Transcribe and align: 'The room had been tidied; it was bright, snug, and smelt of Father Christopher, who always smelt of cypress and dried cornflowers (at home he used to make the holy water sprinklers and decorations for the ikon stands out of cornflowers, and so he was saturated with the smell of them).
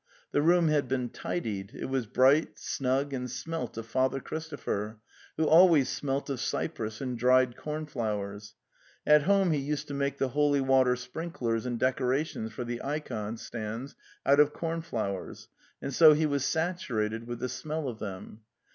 'The 0.31 0.41
room 0.41 0.67
had 0.67 0.87
been 0.87 1.09
tidied; 1.09 1.71
it 1.75 1.85
was 1.85 2.07
bright, 2.07 2.57
snug, 2.57 3.13
and 3.13 3.29
smelt 3.29 3.77
of 3.77 3.85
Father 3.85 4.19
Christopher, 4.19 4.97
who 5.37 5.47
always 5.47 5.89
smelt 5.89 6.27
of 6.27 6.39
cypress 6.41 7.01
and 7.01 7.19
dried 7.19 7.55
cornflowers 7.55 8.55
(at 9.05 9.21
home 9.21 9.51
he 9.51 9.59
used 9.59 9.87
to 9.87 9.93
make 9.93 10.17
the 10.17 10.29
holy 10.29 10.59
water 10.59 10.95
sprinklers 10.95 11.67
and 11.67 11.77
decorations 11.77 12.51
for 12.51 12.63
the 12.63 12.81
ikon 12.83 13.37
stands 13.37 13.93
out 14.25 14.39
of 14.39 14.53
cornflowers, 14.53 15.49
and 15.83 15.93
so 15.93 16.13
he 16.13 16.25
was 16.25 16.43
saturated 16.43 17.27
with 17.27 17.37
the 17.37 17.47
smell 17.47 17.87
of 17.87 17.99
them). 17.99 18.39